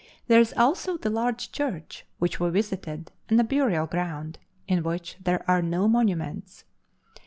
[0.27, 5.15] There is also the large church, which we visited, and a burial ground, in which
[5.23, 6.63] there are no monuments.